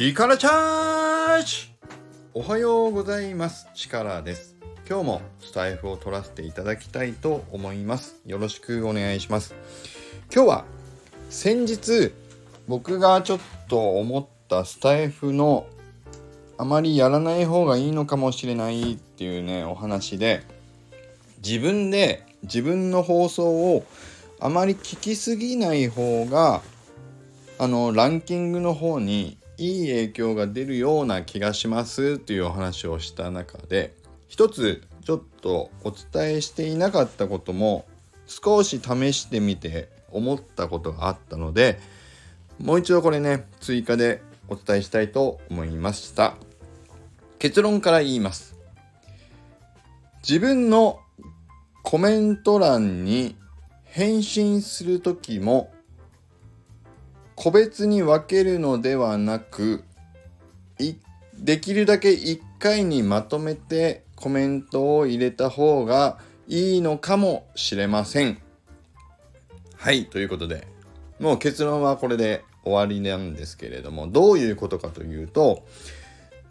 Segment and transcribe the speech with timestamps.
[0.00, 1.74] 力チャージ
[2.32, 3.66] おはようございます。
[3.74, 4.54] 力です。
[4.88, 8.14] 今日もスタイフを取らせていただきたいと思います。
[8.24, 9.56] よろしくお願いします。
[10.32, 10.64] 今日は
[11.30, 12.12] 先日
[12.68, 15.66] 僕がちょっと思ったスタイフの
[16.58, 20.44] あまりやらない方がいいのかもしれないっていうねお話で
[21.44, 23.84] 自分で自分の放送を
[24.38, 26.62] あまり聞きすぎない方が
[27.58, 33.94] あのランキングの方にいい影響が出るような気がしますというお話をした中で
[34.28, 37.86] 一つちょっとお伝えしていなかったことも
[38.26, 41.80] 少し試してみて思ったことがあったので
[42.58, 46.34] もう一度これね追加でお伝えしたいと思いました。
[47.38, 48.56] 結論から言います。
[50.26, 51.00] 自分の
[51.82, 53.36] コメント欄に
[53.84, 55.72] 返信する時も
[57.38, 59.84] 個別に分けるのではなく
[61.38, 68.38] できるだけ1回にまとめてコメントを入れた方がいいのかもしれません。
[69.76, 70.66] はい、ということで、
[71.20, 75.64] もう結論はこれで終わりなんですけれども、どういうことかというと、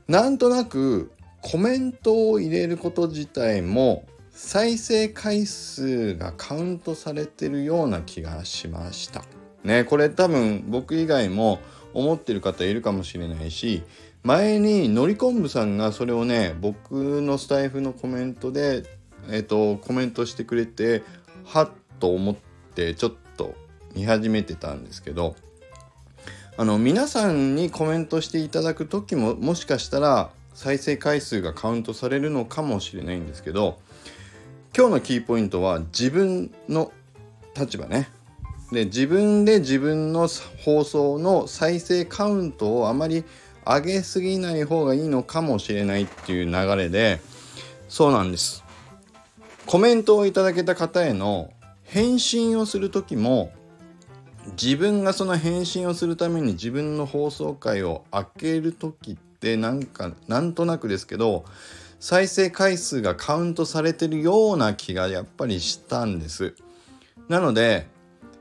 [0.07, 9.25] なんとなくコメントを入れること自体も再生回数がカウントされてるような気がしました。
[9.67, 11.59] ね、これ多分僕以外も
[11.93, 13.83] 思ってる方いるかもしれないし
[14.23, 18.83] 前にのりこんぶさんがそれをね僕のスタイフのコメントで、
[19.29, 21.03] えーと、コメントしてくれて
[21.43, 22.35] はっと思っ
[22.75, 23.55] てちょっと
[23.93, 25.35] 見始めてたんですけど
[26.55, 33.79] あの皆さんにコメントしていただく時ももしかしたら再生回数がカウントされるのかもしれないんですけど
[34.75, 36.93] 今日のキーポイントは自分の
[37.53, 38.09] 立場ね。
[38.71, 40.27] で自分で自分の
[40.63, 43.23] 放送の再生カウントをあまり
[43.65, 47.19] 上げすぎない方がいいのかもしれないっていう流れで
[47.87, 48.63] そうなんです。
[49.65, 51.51] コメントをいただけた方への
[51.83, 53.51] 返信をする時も
[54.61, 61.43] 自分がその返信をするために自分の放送回を開ける時ってなんかなんとなくですけど
[61.99, 66.55] 再生回数がカウントされてるような気がやっぱりしたんです。
[67.27, 67.87] なので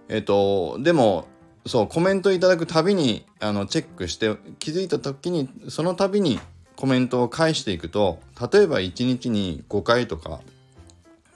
[0.09, 1.27] えっとでも
[1.67, 6.39] そうコメントいただくたびにあのチェックして気づいた時にその度に
[6.77, 8.21] コメントを返していくと
[8.53, 10.41] 例えば1日に5回とか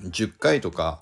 [0.03, 1.01] 10回とか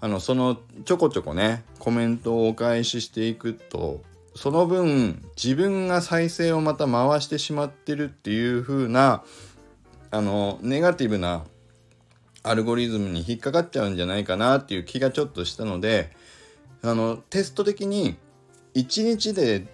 [0.00, 4.02] あのそのちょこちょこねコメントをお返ししていくと
[4.34, 9.24] その分自分が再生をまた回してしまってるっていう風な
[10.10, 11.44] あのネガティブな
[12.42, 16.10] アルゴリズムに引っかかっちゃうんじゃないかなっていう気がちょっとしたので
[16.90, 18.16] あのテスト的に
[18.74, 19.66] 1日で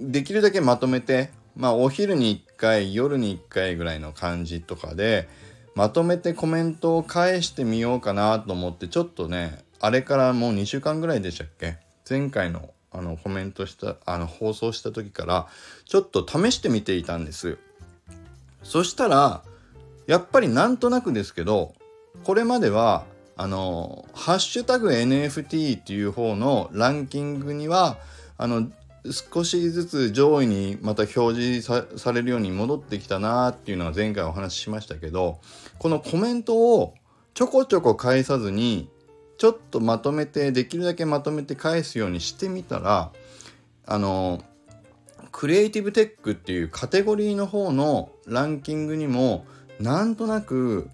[0.00, 5.28] できるだけまとめてまあお昼に1回夜に1回ぐらいの感じとかで
[5.74, 11.78] まとめてコメントを返してみようかなと思ってちょっとねあれからもう2週間ぐらいでしたっけ？
[12.08, 15.48] 前回のあのコメントしたあの放送した時から
[15.84, 17.58] ちょっと試してみていたんです。
[18.62, 19.42] そしたら
[20.06, 21.74] やっぱりなんとなくですけど
[22.22, 23.04] これまでは
[23.36, 27.98] あのハッシュタグ NFT っていう方のランキングには
[28.38, 28.70] あの
[29.10, 35.40] 少しずつ上位にまた表示されるように戻ってきたなっていうのは前回お話ししましたけど
[35.78, 36.94] このコメントを
[37.34, 38.88] ちょこちょこ返さずに
[39.36, 43.12] ちょっとまとめてできるだけまとめて返すようにしてみたら
[43.84, 44.42] あの
[45.32, 49.44] クリエイティブテックっていうカテゴリーの方のランキングにも
[49.80, 50.88] なんとなく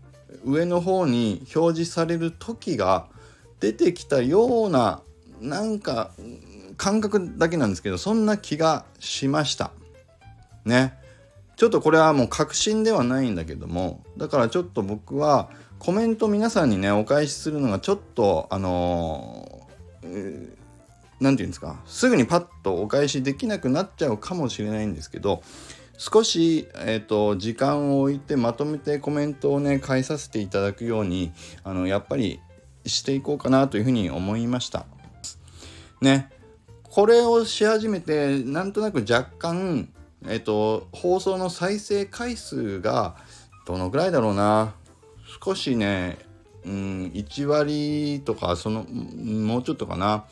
[0.45, 3.07] 上の方に表示される時が
[3.61, 5.03] 出てきたような
[5.41, 6.13] なんか
[6.77, 9.71] 感覚だけなんですけどそんな気がしました。
[10.65, 10.95] ね。
[11.57, 19.69] ちょっとこれはもう確信ではないんだけどもだからちょっと僕はコメント皆さんにねお返しするのがちょっとあの
[20.03, 20.57] 何、えー、て
[21.21, 25.43] 言うんですかすぐにパッとお返しできなくなっちゃうかもしれないんですけど
[26.03, 31.31] 少し、えーと、時間を置いてまとめてコメントをね返させていただくように
[31.63, 32.41] あのやっぱり
[32.87, 34.87] していこうかなというふうに思いました。
[36.01, 36.31] ね。
[36.85, 39.91] これをし始めてなんとなく若干、
[40.27, 43.17] えっと、放送の再生回数が
[43.67, 44.73] どのぐらいだろうな。
[45.45, 46.17] 少しね、
[46.65, 50.25] うん、1割とかそのもうちょっとかな。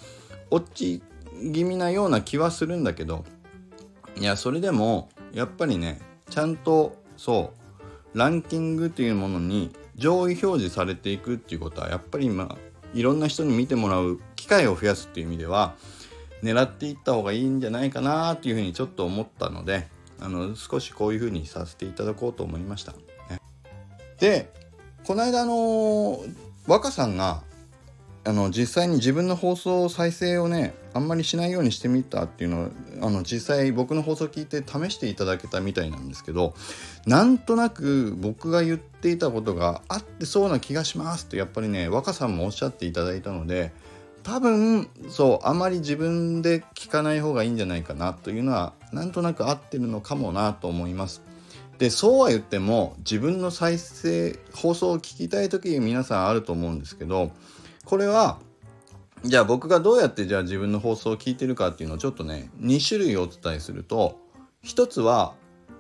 [0.50, 1.03] 落ち
[1.53, 3.26] 気味なような気はするんだけど。
[4.17, 7.53] いやそれでもやっぱりねちゃんとそ
[8.15, 12.57] うランキングっていうものに上位表示されていくっていうことはやっぱり今
[12.95, 15.75] いろんな人に見てもらう機会を増やすっていう意味では
[16.43, 19.89] 狙っていった方がいいんじゃないかなっていうふうにちょっと思ったので
[20.21, 22.93] あの少しこういう風にさせていただこうと思いました。
[22.93, 23.41] ね、
[24.19, 24.53] で
[25.05, 26.21] この間あの
[26.67, 27.43] 若さんが
[28.29, 32.69] あの実際に自分の放送再生をねあんまりしないようにしてみたっていうのを
[33.01, 36.53] あの実際僕の放送聞いて試していただけたみたいなんですけど
[37.07, 43.73] なんとなく僕が言っていたことがあってそうな気がしますとやっぱりね若さんもおっしゃっていただいたので
[44.25, 51.23] 多分そうあまり自分で聞かない方がいいんじゃないかなというのはなんとなく合ってるのかもなと思います。
[51.79, 57.31] でそうは言っても自分の再生放送を聞きたい時皆さんあると思うんですけど
[57.88, 58.38] これは
[59.25, 64.20] じゃあ僕がどうやってじゃあ自分の放送を聞いてるかっていうのをちょっとね2種類お伝えすると
[64.62, 65.32] 1つは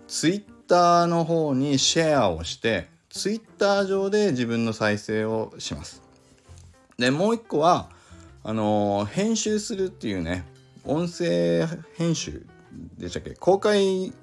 [0.06, 6.02] Twitter の方にシェアをして Twitter 上で自分の再生をします。
[6.96, 7.90] でもう1個は
[8.42, 10.46] あのー、編集するっていうね
[10.86, 12.46] 音声編集
[12.96, 13.34] でしたっけ？
[13.34, 14.14] 公開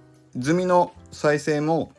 [0.41, 1.91] 済みの再生も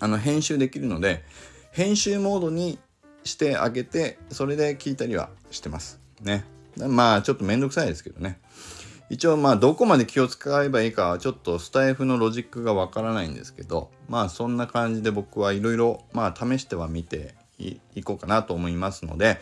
[0.00, 1.22] あの編集できるので
[1.70, 2.80] 編集モードに
[3.28, 6.44] してあげてそれで聞いたりはしてますね。
[6.76, 8.40] まあちょっとめんどくさいですけどね。
[9.10, 19.40] 一応まあどこまで気を使えばいいかはちょっとスタイフのロジックがわからないんですけどまあそんな感じで僕はいろいろまあ試してはみていこうかなと思いますので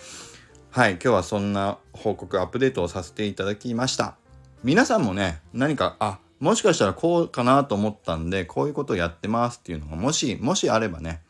[0.70, 4.16] はい今日はそんな報告アップデートをさせていただきました。
[4.62, 11.22] 皆さんもね何かあもしかしたらこうかなと思ったんでこういうことをやってますっていうのがもしもしあればね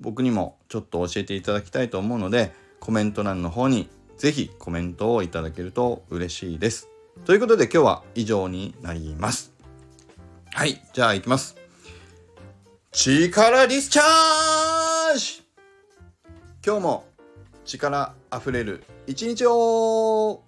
[0.00, 6.88] 僕にもちょっと教えていただきたいと思うのでコメント欄の方に是非コメントをいただけると嬉しいです。
[7.24, 9.52] ということで今日は以上になります。
[10.52, 11.56] はい、じゃあ行きます。
[12.92, 15.42] 力ディスチャージ
[16.66, 17.04] 今日も
[17.64, 20.42] 力あふれる一日を